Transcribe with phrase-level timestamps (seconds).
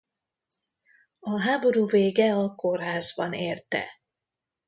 [1.19, 3.85] A háború vége a kórházban érte.